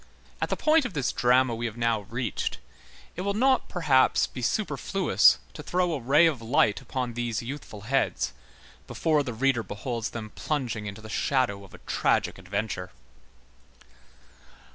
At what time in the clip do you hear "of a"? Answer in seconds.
11.63-11.85